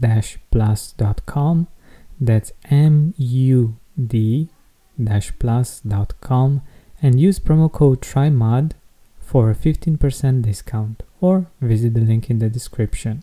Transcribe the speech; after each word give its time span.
mood-plus.com. 0.00 1.68
That's 2.20 2.52
M 2.70 3.14
U 3.16 3.76
D 3.96 4.48
plus.com 5.38 6.62
and 7.02 7.20
use 7.20 7.38
promo 7.38 7.72
code 7.72 8.02
TRYMOD 8.02 8.72
for 9.18 9.50
a 9.50 9.54
15% 9.54 10.42
discount 10.42 11.02
or 11.20 11.46
visit 11.60 11.94
the 11.94 12.00
link 12.00 12.28
in 12.28 12.38
the 12.38 12.50
description. 12.50 13.22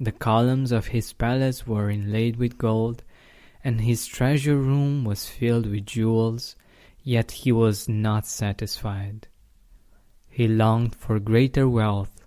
The 0.00 0.12
columns 0.12 0.70
of 0.70 0.88
his 0.88 1.12
palace 1.12 1.66
were 1.66 1.90
inlaid 1.90 2.36
with 2.36 2.56
gold, 2.56 3.02
and 3.64 3.80
his 3.80 4.06
treasure 4.06 4.56
room 4.56 5.04
was 5.04 5.28
filled 5.28 5.66
with 5.66 5.86
jewels, 5.86 6.54
yet 7.02 7.32
he 7.32 7.50
was 7.50 7.88
not 7.88 8.24
satisfied. 8.24 9.26
He 10.28 10.46
longed 10.46 10.94
for 10.94 11.18
greater 11.18 11.68
wealth. 11.68 12.24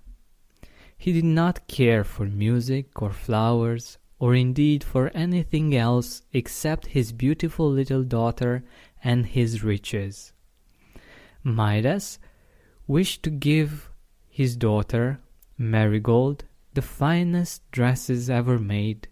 He 0.98 1.14
did 1.14 1.24
not 1.24 1.68
care 1.68 2.04
for 2.04 2.26
music 2.26 3.02
or 3.02 3.14
flowers, 3.14 3.98
or 4.20 4.36
indeed 4.36 4.84
for 4.84 5.09
anything 5.14 5.74
else 5.74 6.24
except 6.34 6.88
his 6.88 7.14
beautiful 7.14 7.72
little 7.72 8.03
daughter 8.03 8.66
and 9.02 9.26
his 9.26 9.64
riches. 9.64 10.34
Midas 11.42 12.20
wished 12.86 13.24
to 13.24 13.30
give 13.30 13.90
his 14.30 14.58
daughter, 14.58 15.22
Marigold, 15.58 16.44
the 16.74 16.82
finest 16.82 17.70
dresses 17.72 18.30
ever 18.30 18.58
made, 18.58 19.08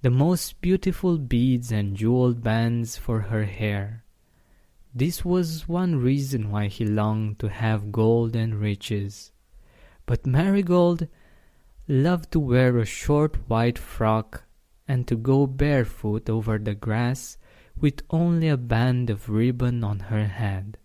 the 0.00 0.10
most 0.10 0.60
beautiful 0.60 1.18
beads 1.18 1.70
and 1.70 1.96
jeweled 1.96 2.42
bands 2.42 2.96
for 2.96 3.20
her 3.20 3.44
hair. 3.44 4.04
This 4.94 5.24
was 5.24 5.68
one 5.68 5.96
reason 5.96 6.50
why 6.50 6.66
he 6.66 6.84
longed 6.84 7.38
to 7.38 7.48
have 7.48 7.92
gold 7.92 8.36
and 8.36 8.54
riches. 8.54 9.32
But 10.06 10.26
Marigold 10.26 11.08
loved 11.88 12.32
to 12.32 12.40
wear 12.40 12.78
a 12.78 12.84
short 12.84 13.36
white 13.48 13.78
frock 13.78 14.44
and 14.86 15.06
to 15.08 15.16
go 15.16 15.46
barefoot 15.46 16.28
over 16.28 16.58
the 16.58 16.74
grass 16.74 17.38
with 17.80 18.02
only 18.10 18.48
a 18.48 18.56
band 18.56 19.08
of 19.08 19.28
ribbon 19.28 19.82
on 19.82 20.00
her 20.00 20.26
head. 20.26 20.78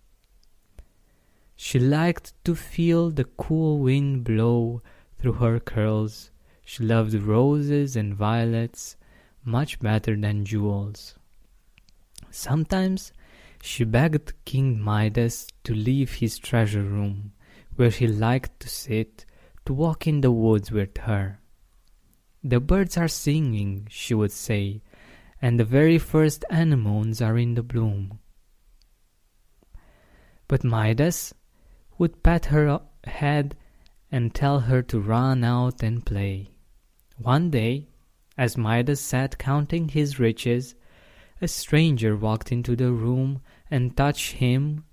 She 1.55 1.79
liked 1.79 2.33
to 2.45 2.55
feel 2.55 3.09
the 3.09 3.25
cool 3.25 3.79
wind 3.79 4.23
blow 4.23 4.81
through 5.19 5.33
her 5.33 5.59
curls. 5.59 6.31
She 6.65 6.83
loved 6.83 7.13
roses 7.13 7.95
and 7.95 8.13
violets 8.13 8.95
much 9.43 9.79
better 9.79 10.15
than 10.15 10.45
jewels. 10.45 11.15
Sometimes 12.29 13.13
she 13.61 13.83
begged 13.83 14.33
King 14.45 14.79
Midas 14.79 15.47
to 15.63 15.73
leave 15.73 16.15
his 16.15 16.37
treasure 16.37 16.83
room, 16.83 17.31
where 17.75 17.89
he 17.89 18.07
liked 18.07 18.59
to 18.59 18.69
sit, 18.69 19.25
to 19.65 19.73
walk 19.73 20.07
in 20.07 20.21
the 20.21 20.31
woods 20.31 20.71
with 20.71 20.97
her. 20.99 21.39
The 22.43 22.59
birds 22.59 22.97
are 22.97 23.07
singing, 23.07 23.87
she 23.89 24.13
would 24.13 24.31
say, 24.31 24.81
and 25.41 25.59
the 25.59 25.65
very 25.65 25.97
first 25.97 26.45
anemones 26.49 27.21
are 27.21 27.37
in 27.37 27.55
the 27.55 27.63
bloom. 27.63 28.19
But 30.47 30.63
Midas 30.63 31.33
would 31.97 32.23
pat 32.23 32.45
her 32.45 32.81
head 33.05 33.55
and 34.11 34.33
tell 34.33 34.61
her 34.61 34.81
to 34.81 34.99
run 34.99 35.43
out 35.43 35.83
and 35.83 36.05
play. 36.05 36.51
One 37.17 37.49
day, 37.49 37.87
as 38.37 38.57
Midas 38.57 39.01
sat 39.01 39.37
counting 39.37 39.89
his 39.89 40.19
riches, 40.19 40.75
a 41.41 41.47
stranger 41.47 42.15
walked 42.15 42.51
into 42.51 42.75
the 42.75 42.91
room 42.91 43.41
and 43.69 43.95
touched 43.95 44.33
him 44.33 44.85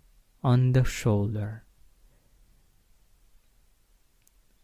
on 0.43 0.73
the 0.73 0.85
shoulder. 0.85 1.65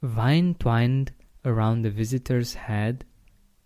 Vine 0.03 0.55
twined 0.55 1.13
around 1.45 1.83
the 1.83 1.91
visitor's 1.91 2.55
head 2.55 3.05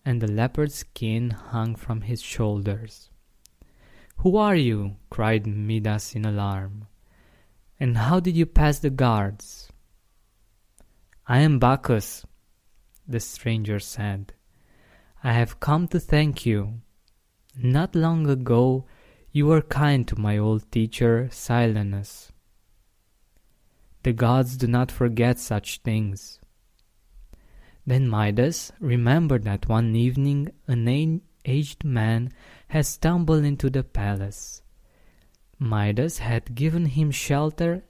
and 0.05 0.21
the 0.21 0.31
leopard 0.31 0.73
skin 0.73 1.31
hung 1.31 1.75
from 1.75 2.03
his 2.03 2.21
shoulders. 2.21 3.11
Who 4.19 4.37
are 4.37 4.57
you? 4.57 4.97
cried 5.11 5.47
Midas 5.47 6.15
in 6.15 6.25
alarm. 6.25 6.87
And 7.81 7.97
how 7.97 8.21
did 8.21 8.37
you 8.37 8.47
pass 8.47 8.79
the 8.79 8.91
guards? 8.91 9.71
I 11.27 11.39
am 11.39 11.59
Bacchus, 11.59 12.27
the 13.09 13.19
stranger 13.19 13.81
said. 13.81 14.35
I 15.23 15.33
have 15.33 15.59
come 15.59 15.89
to 15.89 15.99
thank 15.99 16.45
you. 16.45 16.81
Not 17.57 17.95
long 17.95 18.29
ago 18.29 18.85
you 19.33 19.47
were 19.47 19.63
kind 19.63 20.07
to 20.09 20.21
my 20.21 20.37
old 20.37 20.71
teacher 20.71 21.29
Silenus. 21.33 22.31
The 24.03 24.13
gods 24.13 24.59
do 24.59 24.67
not 24.67 24.93
forget 24.93 25.39
such 25.39 25.79
things. 25.79 26.41
Then 27.87 28.07
Midas 28.07 28.71
remembered 28.79 29.45
that 29.45 29.67
one 29.67 29.97
evening 29.97 30.51
an 30.69 31.23
aged 31.47 31.85
man 31.85 32.33
had 32.69 32.85
stumbled 32.85 33.45
into 33.45 33.71
the 33.71 33.83
palace. 33.83 34.61
Midas 35.59 36.19
had 36.19 36.55
given 36.55 36.85
him 36.85 37.11
shelter 37.11 37.85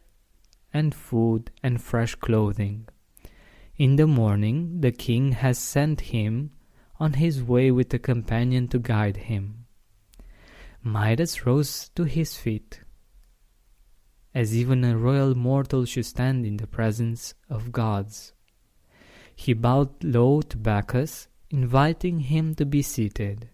and 0.73 0.95
food 0.95 1.51
and 1.65 1.83
fresh 1.83 2.15
clothing. 2.15 2.87
In 3.77 3.97
the 3.97 4.07
morning 4.07 4.83
the 4.83 4.93
king 4.93 5.33
has 5.33 5.59
sent 5.59 6.13
him 6.13 6.53
on 7.01 7.15
his 7.15 7.43
way 7.43 7.73
with 7.73 7.93
a 7.93 7.99
companion 7.99 8.69
to 8.69 8.79
guide 8.79 9.17
him. 9.17 9.67
Midas 10.81 11.45
rose 11.45 11.89
to 11.97 12.05
his 12.05 12.37
feet, 12.37 12.83
as 14.33 14.57
even 14.57 14.85
a 14.85 14.97
royal 14.97 15.35
mortal 15.35 15.87
should 15.87 16.07
stand 16.07 16.47
in 16.47 16.59
the 16.59 16.69
presence 16.69 17.35
of 17.51 17.73
gods. 17.73 18.33
He 19.35 19.55
bowed 19.55 20.05
low 20.05 20.43
to 20.43 20.57
Bacchus, 20.57 21.27
inviting 21.51 22.21
him 22.21 22.55
to 22.55 22.65
be 22.65 22.83
seated. 22.83 23.49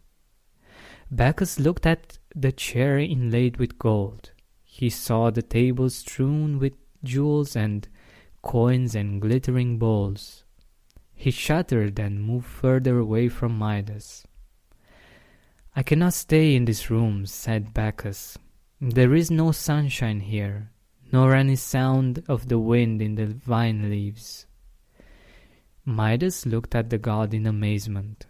Bacchus 1.11 1.59
looked 1.59 1.87
at 1.87 2.19
the 2.37 2.53
chair 2.53 2.99
inlaid 2.99 3.57
with 3.57 3.79
gold. 3.79 4.33
He 4.65 4.91
saw 4.91 5.31
the 5.31 5.43
table 5.43 5.89
strewn 5.89 6.59
with 6.59 6.75
jewels 7.03 7.57
and 7.57 7.89
coins 8.43 8.95
and 8.95 9.21
glittering 9.21 9.79
balls. 9.79 10.45
He 11.15 11.31
shuddered 11.31 11.99
and 11.99 12.23
moved 12.23 12.47
further 12.47 12.99
away 12.99 13.29
from 13.29 13.59
Midas. 13.59 14.25
I 15.77 15.83
cannot 15.83 16.15
stay 16.15 16.57
in 16.57 16.65
this 16.65 16.91
room, 16.91 17.27
said 17.27 17.75
Bacchus. 17.75 18.39
There 18.81 19.15
is 19.15 19.31
no 19.31 19.53
sunshine 19.53 20.21
here, 20.21 20.71
nor 21.13 21.35
any 21.35 21.57
sound 21.57 22.25
of 22.29 22.49
the 22.49 22.59
wind 22.59 23.03
in 23.03 23.15
the 23.17 23.27
vine 23.27 23.91
leaves. 23.91 24.47
Midas 25.85 26.47
looked 26.47 26.75
at 26.75 26.91
the 26.91 26.99
god 26.99 27.35
in 27.35 27.47
amazement. 27.47 28.27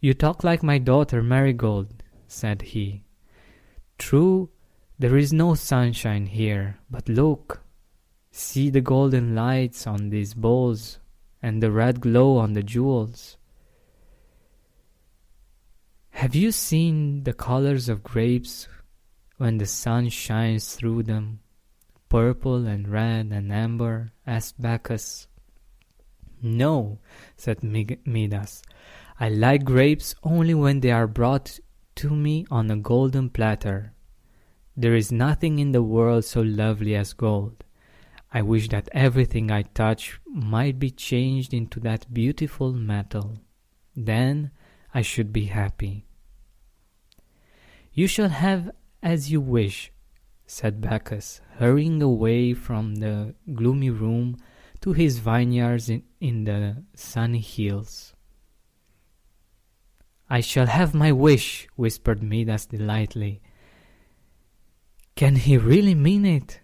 You 0.00 0.14
talk 0.14 0.44
like 0.44 0.62
my 0.62 0.78
daughter 0.78 1.22
Marigold, 1.22 2.02
said 2.26 2.62
he. 2.62 3.04
True, 3.98 4.50
there 4.98 5.16
is 5.16 5.32
no 5.32 5.54
sunshine 5.54 6.26
here, 6.26 6.78
but 6.90 7.08
look, 7.08 7.63
see 8.36 8.68
the 8.68 8.80
golden 8.80 9.32
lights 9.32 9.86
on 9.86 10.10
these 10.10 10.34
bowls 10.34 10.98
and 11.40 11.62
the 11.62 11.70
red 11.70 12.00
glow 12.00 12.36
on 12.36 12.52
the 12.54 12.64
jewels. 12.64 13.36
Have 16.10 16.34
you 16.34 16.50
seen 16.50 17.22
the 17.22 17.32
colors 17.32 17.88
of 17.88 18.02
grapes 18.02 18.66
when 19.36 19.58
the 19.58 19.66
sun 19.66 20.08
shines 20.08 20.74
through 20.74 21.04
them, 21.04 21.38
purple 22.08 22.66
and 22.66 22.88
red 22.88 23.26
and 23.30 23.52
amber? 23.52 24.12
asked 24.26 24.60
Bacchus. 24.60 25.28
No, 26.42 26.98
said 27.36 27.62
Midas. 27.62 28.62
I 29.20 29.28
like 29.28 29.64
grapes 29.64 30.16
only 30.24 30.54
when 30.54 30.80
they 30.80 30.90
are 30.90 31.06
brought 31.06 31.60
to 31.96 32.10
me 32.10 32.46
on 32.50 32.68
a 32.68 32.76
golden 32.76 33.30
platter. 33.30 33.92
There 34.76 34.96
is 34.96 35.12
nothing 35.12 35.60
in 35.60 35.70
the 35.70 35.84
world 35.84 36.24
so 36.24 36.40
lovely 36.40 36.96
as 36.96 37.12
gold. 37.12 37.62
I 38.34 38.42
wish 38.42 38.68
that 38.70 38.88
everything 38.90 39.52
I 39.52 39.62
touch 39.62 40.20
might 40.26 40.80
be 40.80 40.90
changed 40.90 41.54
into 41.54 41.78
that 41.80 42.12
beautiful 42.12 42.72
metal. 42.72 43.38
Then 43.94 44.50
I 44.92 45.02
should 45.02 45.32
be 45.32 45.44
happy. 45.44 46.04
You 47.92 48.08
shall 48.08 48.28
have 48.28 48.72
as 49.04 49.30
you 49.30 49.40
wish, 49.40 49.92
said 50.46 50.80
Bacchus, 50.80 51.42
hurrying 51.58 52.02
away 52.02 52.54
from 52.54 52.96
the 52.96 53.34
gloomy 53.54 53.90
room 53.90 54.38
to 54.80 54.94
his 54.94 55.18
vineyards 55.18 55.88
in, 55.88 56.02
in 56.20 56.44
the 56.44 56.82
sunny 56.96 57.40
hills. 57.40 58.14
I 60.28 60.40
shall 60.40 60.66
have 60.66 60.94
my 60.94 61.12
wish, 61.12 61.68
whispered 61.76 62.22
Midas 62.22 62.66
delightedly. 62.66 63.42
Can 65.14 65.36
he 65.36 65.56
really 65.56 65.94
mean 65.94 66.24
it? 66.24 66.60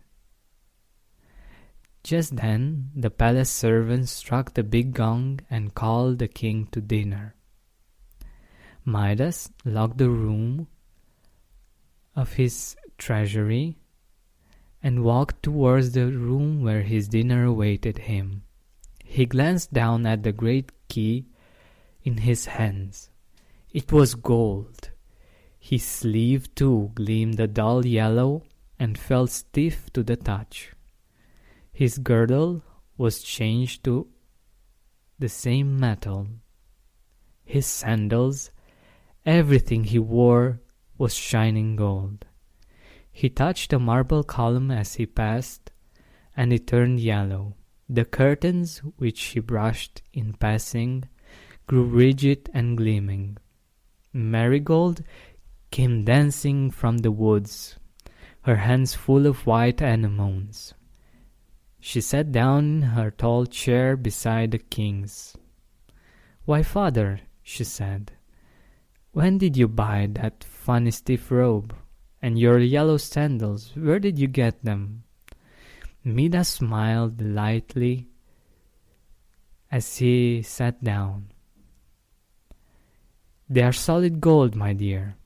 Just 2.03 2.37
then 2.37 2.91
the 2.95 3.11
palace 3.11 3.51
servants 3.51 4.11
struck 4.11 4.55
the 4.55 4.63
big 4.63 4.95
gong 4.95 5.41
and 5.51 5.75
called 5.75 6.19
the 6.19 6.29
king 6.29 6.67
to 6.73 6.81
dinner. 6.81 7.35
Midas 8.85 9.51
locked 9.65 9.99
the 9.99 10.11
room 10.11 10.67
of 12.17 12.35
his 12.35 12.77
treasury 12.97 13.79
and 14.83 15.05
walked 15.05 15.43
towards 15.43 15.93
the 15.93 16.07
room 16.07 16.63
where 16.63 16.83
his 16.83 17.09
dinner 17.09 17.45
awaited 17.45 17.99
him. 17.99 18.45
He 19.05 19.27
glanced 19.27 19.73
down 19.73 20.07
at 20.07 20.23
the 20.23 20.33
great 20.33 20.73
key 20.89 21.27
in 22.03 22.19
his 22.19 22.47
hands. 22.47 23.11
It 23.73 23.93
was 23.93 24.15
gold. 24.15 24.91
His 25.59 25.85
sleeve, 25.85 26.55
too, 26.55 26.93
gleamed 26.95 27.39
a 27.39 27.47
dull 27.47 27.85
yellow 27.85 28.45
and 28.79 28.97
felt 28.97 29.31
stiff 29.31 29.93
to 29.93 30.03
the 30.03 30.17
touch. 30.17 30.73
His 31.81 31.97
girdle 31.97 32.63
was 32.99 33.23
changed 33.23 33.85
to 33.85 34.07
the 35.19 35.31
same 35.31 35.81
metal. 35.81 36.29
His 37.43 37.65
sandals, 37.65 38.51
everything 39.25 39.85
he 39.85 39.99
wore 39.99 40.61
was 40.99 41.15
shining 41.15 41.77
gold. 41.77 42.27
He 43.11 43.31
touched 43.31 43.73
a 43.73 43.79
marble 43.79 44.23
column 44.23 44.71
as 44.71 44.97
he 44.97 45.07
passed, 45.07 45.73
and 46.37 46.53
it 46.53 46.67
turned 46.67 47.01
yellow. 47.01 47.55
The 47.89 48.05
curtains, 48.05 48.83
which 48.99 49.23
he 49.33 49.41
brushed 49.41 50.03
in 50.13 50.35
passing, 50.35 51.09
grew 51.67 51.85
rigid 51.85 52.51
and 52.53 52.77
gleaming. 52.77 53.39
Marigold 54.13 55.03
came 55.71 56.05
dancing 56.05 56.71
from 56.71 56.99
the 56.99 57.11
woods, 57.11 57.79
her 58.43 58.57
hands 58.57 58.93
full 58.93 59.27
of 59.27 59.47
white 59.47 59.81
anemones. 59.81 60.75
She 61.81 62.01
sat 62.01 62.31
down 62.31 62.65
in 62.65 62.83
her 62.93 63.11
tall 63.11 63.47
chair 63.47 63.97
beside 63.97 64.51
the 64.51 64.59
king's. 64.59 65.37
Why, 66.45 66.63
father, 66.63 67.21
she 67.43 67.65
said, 67.65 68.13
when 69.13 69.39
did 69.39 69.57
you 69.57 69.67
buy 69.67 70.09
that 70.13 70.45
funny 70.45 70.93
stiff 70.93 71.31
robe? 71.31 71.75
And 72.23 72.39
your 72.39 72.59
yellow 72.59 72.99
sandals, 72.99 73.73
where 73.75 73.99
did 73.99 74.19
you 74.19 74.29
get 74.29 74.63
them? 74.63 75.05
Midas 76.05 76.49
smiled 76.49 77.21
lightly 77.21 78.09
as 79.71 79.97
he 79.97 80.43
sat 80.43 80.85
down. 80.85 81.33
They 83.49 83.63
are 83.63 83.73
solid 83.73 84.21
gold, 84.21 84.55
my 84.55 84.75
dear. 84.75 85.17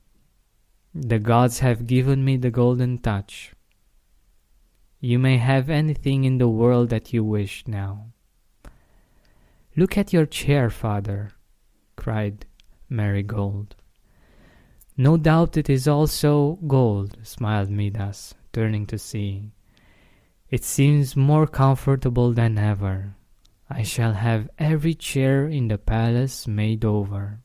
The 0.95 1.19
gods 1.19 1.59
have 1.59 1.87
given 1.87 2.25
me 2.25 2.37
the 2.37 2.51
golden 2.51 2.99
touch. 2.99 3.53
You 5.05 5.19
may 5.19 5.37
have 5.37 5.69
anything 5.69 6.25
in 6.25 6.39
the 6.39 6.49
world 6.49 6.89
that 6.89 7.13
you 7.13 7.23
wish 7.23 7.65
now. 7.67 8.07
Look 9.77 9.99
at 9.99 10.15
your 10.15 10.25
chair, 10.25 10.71
father, 10.71 11.33
cried 11.95 12.47
Marigold. 12.89 13.77
No 14.97 15.19
doubt 15.19 15.59
it 15.59 15.69
is 15.69 15.87
also 15.87 16.59
gold, 16.67 17.19
smiled 17.23 17.69
Midas, 17.69 18.33
turning 18.55 18.87
to 18.87 18.97
see. 18.97 19.53
It 20.49 20.65
seems 20.65 21.15
more 21.15 21.47
comfortable 21.47 22.33
than 22.33 22.57
ever. 22.57 23.15
I 23.69 23.83
shall 23.83 24.15
have 24.15 24.49
every 24.59 24.95
chair 24.95 25.47
in 25.47 25.69
the 25.69 25.77
palace 25.77 26.49
made 26.49 26.83
over. 26.83 27.41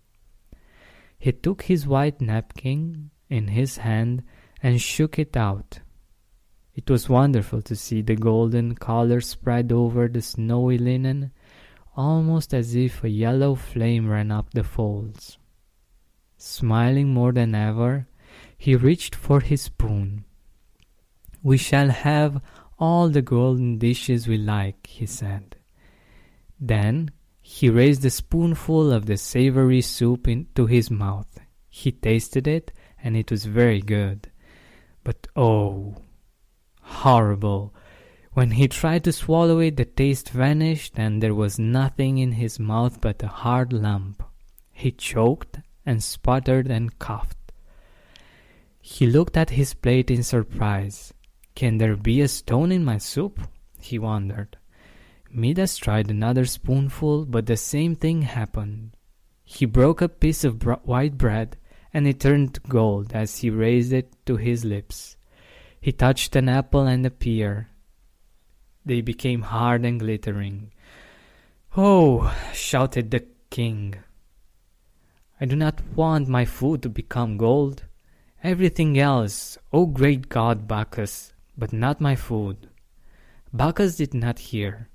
He 1.18 1.34
took 1.34 1.64
his 1.64 1.86
white 1.86 2.22
napkin 2.22 3.10
in 3.30 3.50
his 3.50 3.80
hand 3.84 4.24
and 4.64 4.80
shook 4.80 5.20
it 5.20 5.36
out. 5.36 5.82
It 6.76 6.90
was 6.90 7.10
wonderful 7.10 7.62
to 7.64 7.76
see 7.76 8.02
the 8.02 8.16
golden 8.16 8.76
color 8.76 9.22
spread 9.22 9.72
over 9.72 10.08
the 10.08 10.22
snowy 10.22 10.78
linen, 10.78 11.32
almost 11.96 12.54
as 12.54 12.76
if 12.76 13.04
a 13.04 13.10
yellow 13.10 13.56
flame 13.56 14.08
ran 14.08 14.32
up 14.32 14.54
the 14.54 14.64
folds. 14.64 15.38
Smiling 16.38 17.14
more 17.14 17.34
than 17.34 17.54
ever, 17.54 18.08
he 18.58 18.76
reached 18.76 19.16
for 19.16 19.42
his 19.42 19.64
spoon. 19.64 20.24
We 21.44 21.58
shall 21.58 21.90
have 21.90 22.42
all 22.78 23.10
the 23.10 23.22
golden 23.22 23.78
dishes 23.78 24.28
we 24.28 24.38
like, 24.38 24.88
he 24.88 25.06
said. 25.06 25.58
Then 26.60 27.12
he 27.42 27.70
raised 27.70 28.06
a 28.06 28.10
spoonful 28.10 28.92
of 28.92 29.06
the 29.06 29.18
savory 29.18 29.82
soup 29.82 30.28
into 30.28 30.66
his 30.66 30.92
mouth. 30.92 31.40
He 31.70 31.92
tasted 31.92 32.48
it, 32.48 32.72
and 33.04 33.18
it 33.18 33.32
was 33.32 33.46
very 33.46 33.82
good. 33.82 34.30
But 35.04 35.28
oh, 35.36 35.96
horrible. 36.90 37.74
When 38.34 38.52
he 38.52 38.68
tried 38.68 39.04
to 39.06 39.12
swallow 39.12 39.60
it, 39.60 39.78
the 39.78 39.86
taste 39.86 40.30
vanished, 40.30 40.94
and 40.98 41.22
there 41.22 41.34
was 41.34 41.60
nothing 41.60 42.18
in 42.18 42.34
his 42.34 42.60
mouth 42.60 43.02
but 43.02 43.24
a 43.24 43.28
hard 43.28 43.74
lump. 43.74 44.24
He 44.72 44.92
choked 44.92 45.60
and 45.86 46.04
sputtered 46.04 46.68
and 46.68 46.98
coughed. 47.00 47.38
He 48.82 49.08
looked 49.08 49.38
at 49.38 49.52
his 49.52 49.74
plate 49.74 50.10
in 50.10 50.24
surprise. 50.24 51.14
Can 51.56 51.78
there 51.78 51.96
be 51.96 52.22
a 52.22 52.28
stone 52.28 52.72
in 52.72 52.86
my 52.86 52.98
soup? 52.98 53.40
he 53.80 54.00
wondered. 54.00 54.58
Midas 55.32 55.78
tried 55.78 56.10
another 56.10 56.46
spoonful, 56.46 57.26
but 57.26 57.46
the 57.46 57.58
same 57.58 57.96
thing 57.96 58.24
happened. 58.24 58.96
He 59.44 59.66
broke 59.66 60.02
a 60.02 60.10
piece 60.10 60.44
of 60.44 60.64
white 60.86 61.18
bread, 61.18 61.58
and 61.94 62.08
it 62.08 62.20
turned 62.20 62.60
gold 62.68 63.12
as 63.14 63.40
he 63.40 63.50
raised 63.50 63.94
it 63.94 64.14
to 64.26 64.38
his 64.38 64.64
lips. 64.64 65.18
He 65.82 65.92
touched 65.92 66.36
an 66.36 66.50
apple 66.50 66.88
and 66.88 67.06
a 67.06 67.10
pear. 67.10 67.70
They 68.86 69.02
became 69.02 69.44
hard 69.44 69.86
and 69.86 70.00
glittering. 70.00 70.72
Oh! 71.78 72.36
shouted 72.54 73.12
the 73.12 73.26
king. 73.50 73.96
I 75.40 75.46
do 75.46 75.56
not 75.56 75.82
want 75.96 76.28
my 76.28 76.44
food 76.44 76.82
to 76.84 76.90
become 76.90 77.38
gold. 77.38 77.84
Everything 78.44 78.98
else, 78.98 79.58
O 79.72 79.82
oh 79.82 79.86
great 79.86 80.30
god 80.30 80.68
Bacchus, 80.68 81.34
but 81.58 81.72
not 81.72 82.02
my 82.02 82.16
food. 82.16 82.70
Bacchus 83.54 83.96
did 83.96 84.14
not 84.14 84.40
hear. 84.40 84.90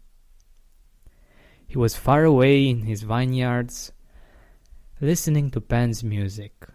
He 1.67 1.79
was 1.79 1.97
far 1.97 2.25
away 2.25 2.69
in 2.69 2.83
his 2.83 3.03
vineyards, 3.03 3.93
listening 5.01 5.51
to 5.51 5.61
Pan's 5.61 6.05
music. 6.05 6.69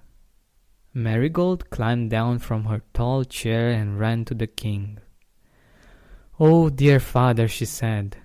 Marigold 0.93 1.69
climbed 1.69 2.10
down 2.10 2.39
from 2.39 2.65
her 2.65 2.81
tall 2.93 3.24
chair 3.24 3.69
and 3.69 4.00
ran 4.00 4.25
to 4.25 4.34
the 4.34 4.48
king. 4.48 4.98
Oh, 6.39 6.69
dear 6.69 7.00
father, 7.00 7.48
she 7.48 7.65
said, 7.65 8.17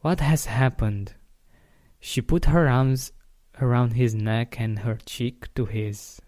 what 0.00 0.20
has 0.20 0.46
happened? 0.46 1.14
She 2.00 2.22
put 2.22 2.46
her 2.46 2.68
arms 2.68 3.12
around 3.60 3.94
his 3.94 4.14
neck 4.14 4.60
and 4.60 4.78
her 4.80 4.96
cheek 5.04 5.52
to 5.54 5.66
his. 5.66 6.20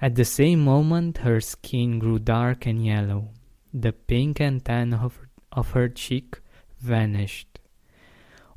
At 0.00 0.14
the 0.14 0.24
same 0.24 0.60
moment, 0.64 1.18
her 1.18 1.40
skin 1.40 1.98
grew 1.98 2.18
dark 2.18 2.64
and 2.66 2.84
yellow. 2.84 3.30
The 3.72 3.92
pink 3.92 4.40
and 4.40 4.64
tan 4.64 4.94
of, 4.94 5.18
of 5.50 5.72
her 5.72 5.88
cheek 5.88 6.40
vanished. 6.78 7.58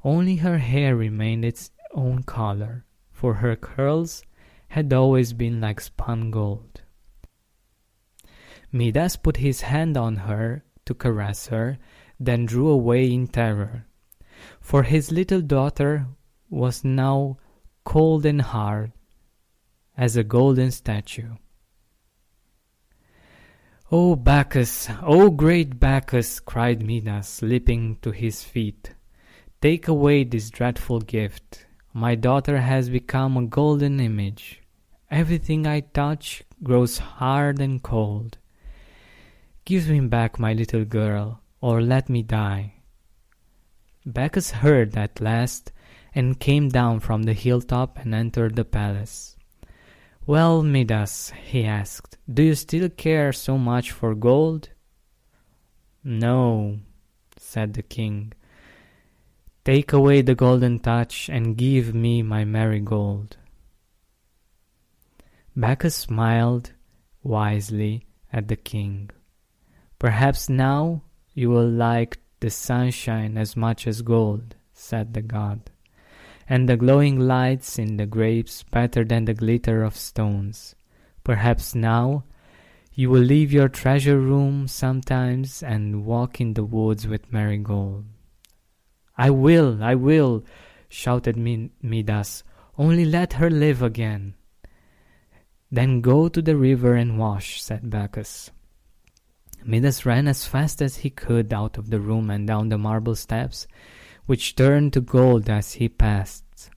Only 0.03 0.37
her 0.37 0.59
hair 0.59 0.95
remained 0.95 1.43
its 1.43 1.71
own 1.93 2.23
color, 2.23 2.85
for 3.11 3.35
her 3.35 3.55
curls 3.55 4.23
had 4.69 4.91
always 4.93 5.33
been 5.33 5.61
like 5.61 5.79
spun 5.81 6.31
gold. 6.31 6.81
Midas 8.71 9.15
put 9.15 9.37
his 9.37 9.61
hand 9.61 9.95
on 9.95 10.17
her 10.17 10.63
to 10.85 10.93
caress 10.93 11.47
her, 11.47 11.77
then 12.19 12.45
drew 12.45 12.69
away 12.69 13.11
in 13.11 13.27
terror, 13.27 13.85
for 14.59 14.83
his 14.83 15.11
little 15.11 15.41
daughter 15.41 16.07
was 16.49 16.83
now 16.83 17.37
cold 17.83 18.25
and 18.25 18.41
hard 18.41 18.91
as 19.95 20.15
a 20.17 20.23
golden 20.23 20.71
statue. 20.71 21.35
"O 23.89 24.15
Bacchus, 24.15 24.89
O 25.01 25.29
great 25.29 25.79
Bacchus!" 25.79 26.41
cried 26.41 26.83
Midas, 26.83 27.41
leaping 27.41 27.95
to 28.01 28.11
his 28.11 28.43
feet. 28.43 28.93
"Take 29.61 29.87
away 29.87 30.25
this 30.25 30.49
dreadful 30.49 30.99
gift. 30.99 31.66
My 31.97 32.13
daughter 32.13 32.59
has 32.59 32.91
become 32.91 33.35
a 33.37 33.47
golden 33.47 33.99
image. 33.99 34.61
Everything 35.09 35.65
I 35.65 35.79
touch 35.79 36.43
grows 36.61 36.99
hard 36.99 37.59
and 37.59 37.81
cold. 37.81 38.37
Give 39.65 39.89
me 39.89 40.01
back 40.01 40.37
my 40.37 40.53
little 40.53 40.85
girl, 40.85 41.41
or 41.59 41.81
let 41.81 42.07
me 42.07 42.21
die." 42.21 42.75
Bacchus 44.05 44.51
heard 44.51 44.95
at 44.95 45.19
last, 45.19 45.71
and 46.13 46.39
came 46.39 46.69
down 46.69 46.99
from 46.99 47.23
the 47.23 47.33
hilltop 47.33 47.97
and 47.97 48.13
entered 48.13 48.55
the 48.55 48.63
palace. 48.63 49.35
"Well, 50.27 50.61
Midas," 50.61 51.31
he 51.49 51.65
asked, 51.65 52.19
"do 52.31 52.43
you 52.43 52.53
still 52.53 52.89
care 52.89 53.33
so 53.33 53.57
much 53.57 53.89
for 53.89 54.13
gold?" 54.13 54.69
"No," 56.03 56.77
said 57.37 57.73
the 57.73 57.81
king. 57.81 58.33
"Take 59.67 59.91
away 59.91 60.21
the 60.21 60.33
golden 60.33 60.79
touch 60.79 61.27
and 61.27 61.57
give 61.57 61.93
me 61.93 62.23
my 62.23 62.45
marigold." 62.45 63.35
Bacchus 65.57 65.93
smiled 65.93 66.71
wisely 67.21 68.07
at 68.31 68.47
the 68.47 68.55
king. 68.55 69.09
"Perhaps 69.99 70.47
now 70.47 71.03
you 71.33 71.49
will 71.49 71.67
like 71.67 72.17
the 72.39 72.49
sunshine 72.49 73.37
as 73.37 73.57
much 73.57 73.85
as 73.87 74.01
gold," 74.03 74.55
said 74.71 75.13
the 75.13 75.21
god, 75.21 75.69
"and 76.47 76.69
the 76.69 76.77
glowing 76.77 77.19
lights 77.19 77.77
in 77.77 77.97
the 77.97 78.05
grapes 78.05 78.63
better 78.63 79.03
than 79.03 79.25
the 79.25 79.33
glitter 79.33 79.83
of 79.83 79.97
stones. 79.97 80.75
Perhaps 81.25 81.75
now 81.75 82.23
you 82.93 83.09
will 83.09 83.19
leave 83.19 83.51
your 83.51 83.67
treasure 83.67 84.17
room 84.17 84.69
sometimes 84.69 85.61
and 85.61 86.05
walk 86.05 86.39
in 86.39 86.53
the 86.53 86.63
woods 86.63 87.05
with 87.05 87.33
Marigold." 87.33 88.05
"I 89.17 89.29
will, 89.29 89.83
I 89.83 89.95
will!" 89.95 90.43
shouted 90.89 91.37
Midas. 91.37 92.43
"Only 92.77 93.05
let 93.05 93.33
her 93.33 93.49
live 93.49 93.81
again." 93.81 94.35
"Then 95.71 96.01
go 96.01 96.29
to 96.29 96.41
the 96.41 96.55
river 96.55 96.95
and 96.95 97.17
wash," 97.17 97.61
said 97.61 97.89
Bacchus. 97.89 98.51
Midas 99.65 100.05
ran 100.05 100.27
as 100.27 100.45
fast 100.45 100.81
as 100.81 100.97
he 100.97 101.09
could 101.09 101.51
out 101.51 101.77
of 101.77 101.89
the 101.89 101.99
room 101.99 102.29
and 102.29 102.47
down 102.47 102.69
the 102.69 102.77
marble 102.77 103.15
steps, 103.15 103.67
which 104.27 104.55
turned 104.55 104.93
to 104.93 105.01
gold 105.01 105.49
as 105.49 105.73
he 105.73 105.89
passed. 105.89 106.69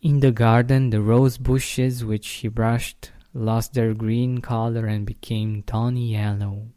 In 0.00 0.20
the 0.20 0.32
garden 0.32 0.90
the 0.90 1.02
rose 1.02 1.36
bushes 1.36 2.04
which 2.04 2.28
he 2.28 2.48
brushed 2.48 3.12
lost 3.34 3.74
their 3.74 3.92
green 3.92 4.40
color 4.40 4.86
and 4.86 5.04
became 5.04 5.62
tawny 5.62 6.12
yellow. 6.12 6.68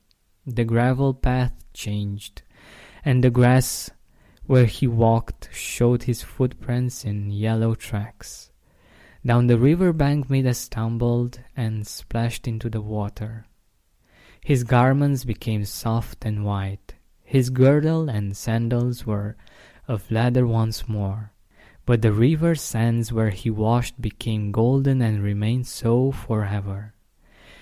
The 0.45 0.65
gravel 0.65 1.13
path 1.13 1.53
changed, 1.73 2.41
and 3.03 3.23
the 3.23 3.29
grass 3.29 3.89
where 4.45 4.65
he 4.65 4.87
walked 4.87 5.49
showed 5.51 6.03
his 6.03 6.23
footprints 6.23 7.05
in 7.05 7.31
yellow 7.31 7.75
tracks. 7.75 8.51
Down 9.25 9.47
the 9.47 9.57
river 9.57 9.93
bank 9.93 10.29
Midas 10.29 10.59
stumbled 10.59 11.39
and 11.55 11.85
splashed 11.85 12.47
into 12.47 12.69
the 12.69 12.81
water. 12.81 13.45
His 14.43 14.63
garments 14.63 15.25
became 15.25 15.65
soft 15.65 16.25
and 16.25 16.45
white. 16.45 16.95
His 17.23 17.49
girdle 17.49 18.09
and 18.09 18.35
sandals 18.35 19.05
were 19.05 19.35
of 19.87 20.09
leather 20.09 20.47
once 20.47 20.87
more. 20.87 21.33
But 21.85 22.01
the 22.01 22.13
river 22.13 22.55
sands 22.55 23.11
where 23.11 23.31
he 23.31 23.49
washed 23.49 23.99
became 23.99 24.51
golden 24.51 25.01
and 25.01 25.21
remained 25.21 25.67
so 25.67 26.11
forever. 26.11 26.93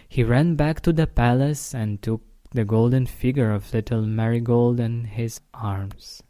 He 0.07 0.23
ran 0.23 0.55
back 0.55 0.81
to 0.81 0.93
the 0.93 1.07
palace 1.07 1.73
and 1.73 2.01
took 2.01 2.26
the 2.51 2.65
golden 2.65 3.05
figure 3.05 3.51
of 3.51 3.73
little 3.73 4.03
Marigold 4.03 4.79
in 4.79 5.05
his 5.05 5.41
arms. 5.53 6.23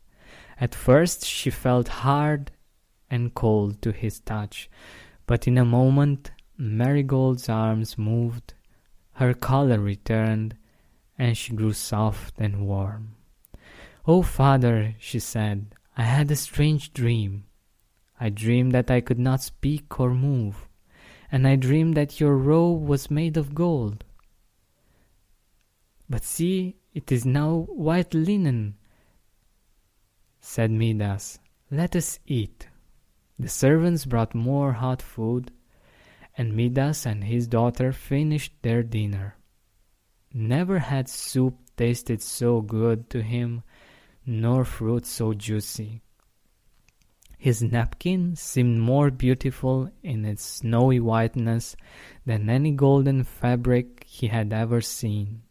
At 0.60 0.74
first 0.74 1.26
she 1.26 1.50
felt 1.50 1.88
hard 1.88 2.52
and 3.10 3.34
cold 3.34 3.82
to 3.84 3.92
his 3.92 4.20
touch, 4.20 4.70
but 5.26 5.48
in 5.48 5.58
a 5.58 5.66
moment 5.66 6.32
Marigold's 6.58 7.48
arms 7.48 7.98
moved, 7.98 8.54
her 9.14 9.34
color 9.34 9.80
returned, 9.80 10.56
and 11.18 11.38
she 11.38 11.54
grew 11.54 11.74
soft 11.74 12.36
and 12.40 12.68
warm. 12.68 13.16
"Oh, 14.06 14.22
father," 14.22 14.96
she 15.00 15.20
said, 15.20 15.76
"I 15.96 16.04
had 16.04 16.32
a 16.32 16.36
strange 16.36 16.94
dream. 16.94 17.46
I 18.20 18.30
dreamed 18.30 18.72
that 18.72 18.90
I 18.90 19.02
could 19.02 19.20
not 19.20 19.42
speak 19.42 20.00
or 20.00 20.14
move, 20.14 20.68
and 21.32 21.48
I 21.48 21.56
dreamed 21.56 21.96
that 21.96 22.20
your 22.20 22.36
robe 22.36 22.88
was 22.88 23.12
made 23.12 23.38
of 23.38 23.54
gold. 23.54 24.04
But 26.10 26.24
see, 26.24 26.78
it 26.94 27.12
is 27.12 27.26
now 27.26 27.68
white 27.70 28.14
linen." 28.14 28.76
Said 30.40 30.72
Midas, 30.72 31.40
"Let 31.70 31.96
us 31.96 32.20
eat." 32.26 32.70
The 33.38 33.50
servants 33.50 34.06
brought 34.06 34.34
more 34.34 34.74
hot 34.74 35.02
food, 35.02 35.52
and 36.38 36.56
Midas 36.56 37.06
and 37.06 37.24
his 37.24 37.48
daughter 37.48 37.92
finished 37.92 38.54
their 38.62 38.84
dinner. 38.84 39.36
Never 40.34 40.80
had 40.80 41.10
soup 41.10 41.60
tasted 41.76 42.22
so 42.22 42.62
good 42.62 43.10
to 43.10 43.22
him, 43.22 43.64
nor 44.26 44.66
fruit 44.66 45.06
so 45.06 45.34
juicy. 45.34 46.02
His 47.38 47.62
napkin 47.62 48.36
seemed 48.36 48.80
more 48.80 49.12
beautiful 49.12 49.92
in 50.02 50.26
its 50.26 50.44
snowy 50.44 51.00
whiteness 51.00 51.76
than 52.26 52.50
any 52.50 52.72
golden 52.72 53.24
fabric 53.24 54.04
he 54.06 54.28
had 54.28 54.52
ever 54.54 54.82
seen. 54.82 55.44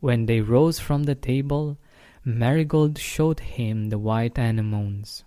When 0.00 0.26
they 0.26 0.40
rose 0.40 0.78
from 0.78 1.04
the 1.04 1.14
table, 1.14 1.78
Marigold 2.24 2.98
showed 2.98 3.40
him 3.40 3.88
the 3.88 3.98
white 3.98 4.38
anemones. 4.38 5.24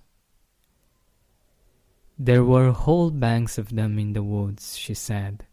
There 2.17 2.45
were 2.45 2.71
whole 2.71 3.11
banks 3.11 3.57
of 3.57 3.75
them 3.75 3.99
in 3.99 4.13
the 4.13 4.23
woods, 4.23 4.77
she 4.77 4.93
said, 4.93 5.45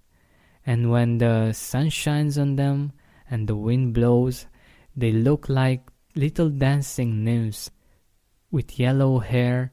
and 0.65 0.91
when 0.91 1.19
the 1.19 1.53
sun 1.53 1.89
shines 1.89 2.39
on 2.39 2.57
them 2.57 2.93
and 3.29 3.49
the 3.49 3.57
wind 3.57 3.95
blows, 3.95 4.47
they 4.95 5.11
look 5.11 5.49
like 5.49 5.89
little 6.15 6.51
dancing 6.51 7.25
nymphs 7.25 7.71
with 8.51 8.79
yellow 8.79 9.19
hair 9.19 9.73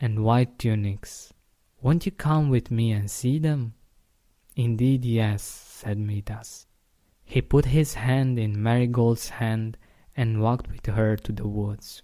and 0.00 0.22
white 0.22 0.58
tunics. 0.58 1.32
Won't 1.80 2.06
you 2.06 2.12
come 2.12 2.48
with 2.48 2.70
me 2.70 2.92
and 2.92 3.10
see 3.10 3.38
them? 3.38 3.74
Indeed, 4.54 5.04
yes, 5.04 5.42
said 5.42 5.98
Midas. 5.98 6.67
He 7.30 7.42
put 7.42 7.66
his 7.66 7.92
hand 7.92 8.38
in 8.38 8.62
Marigold's 8.62 9.28
hand 9.28 9.76
and 10.16 10.40
walked 10.40 10.66
with 10.66 10.86
her 10.86 11.14
to 11.14 11.30
the 11.30 11.46
woods. 11.46 12.02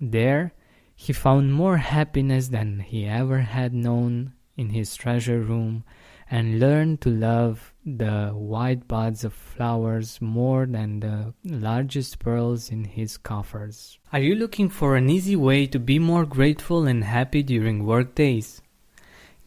There 0.00 0.52
he 0.96 1.12
found 1.12 1.54
more 1.54 1.76
happiness 1.76 2.48
than 2.48 2.80
he 2.80 3.06
ever 3.06 3.38
had 3.38 3.72
known 3.72 4.32
in 4.56 4.70
his 4.70 4.96
treasure 4.96 5.40
room 5.40 5.84
and 6.28 6.58
learned 6.58 7.00
to 7.02 7.08
love 7.08 7.72
the 7.86 8.30
white 8.30 8.88
buds 8.88 9.22
of 9.22 9.32
flowers 9.32 10.20
more 10.20 10.66
than 10.66 10.98
the 10.98 11.32
largest 11.44 12.18
pearls 12.18 12.68
in 12.68 12.84
his 12.84 13.16
coffers. 13.16 14.00
Are 14.12 14.18
you 14.18 14.34
looking 14.34 14.68
for 14.68 14.96
an 14.96 15.08
easy 15.08 15.36
way 15.36 15.68
to 15.68 15.78
be 15.78 16.00
more 16.00 16.26
grateful 16.26 16.84
and 16.84 17.04
happy 17.04 17.44
during 17.44 17.86
work 17.86 18.16
days? 18.16 18.60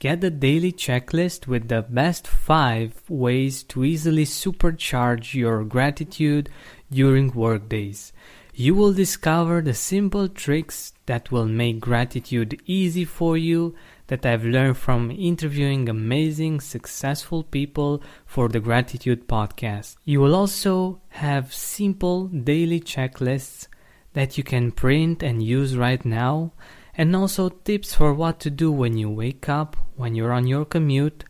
Get 0.03 0.19
the 0.19 0.29
daily 0.29 0.73
checklist 0.73 1.47
with 1.47 1.69
the 1.69 1.81
best 1.81 2.27
5 2.27 3.03
ways 3.07 3.63
to 3.63 3.85
easily 3.85 4.25
supercharge 4.25 5.33
your 5.33 5.63
gratitude 5.63 6.49
during 6.91 7.31
workdays. 7.31 8.11
You 8.53 8.75
will 8.75 8.91
discover 8.91 9.61
the 9.61 9.73
simple 9.73 10.27
tricks 10.27 10.91
that 11.05 11.31
will 11.31 11.45
make 11.45 11.79
gratitude 11.79 12.61
easy 12.65 13.05
for 13.05 13.37
you 13.37 13.75
that 14.07 14.25
I've 14.25 14.43
learned 14.43 14.75
from 14.75 15.09
interviewing 15.09 15.87
amazing, 15.87 16.59
successful 16.59 17.41
people 17.41 18.03
for 18.25 18.49
the 18.49 18.59
Gratitude 18.59 19.25
Podcast. 19.25 19.95
You 20.03 20.19
will 20.19 20.35
also 20.35 20.99
have 21.11 21.53
simple 21.53 22.27
daily 22.27 22.81
checklists 22.81 23.69
that 24.11 24.37
you 24.37 24.43
can 24.43 24.73
print 24.73 25.23
and 25.23 25.41
use 25.41 25.77
right 25.77 26.03
now, 26.03 26.51
and 26.95 27.15
also 27.15 27.49
tips 27.49 27.93
for 27.93 28.13
what 28.13 28.39
to 28.39 28.49
do 28.49 28.71
when 28.71 28.97
you 28.97 29.09
wake 29.09 29.49
up, 29.49 29.75
when 29.95 30.15
you're 30.15 30.31
on 30.31 30.47
your 30.47 30.65
commute, 30.65 31.23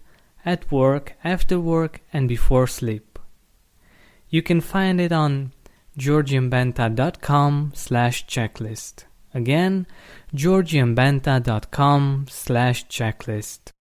at 0.45 0.69
work, 0.71 1.15
after 1.23 1.59
work, 1.59 2.01
and 2.11 2.27
before 2.27 2.67
sleep. 2.67 3.19
You 4.29 4.41
can 4.41 4.61
find 4.61 4.99
it 4.99 5.11
on 5.11 5.53
georgianbenta.com 5.97 7.71
slash 7.75 8.25
checklist. 8.27 9.05
Again, 9.33 9.87
georgianbenta.com 10.33 12.25
slash 12.29 12.87
checklist. 12.87 13.71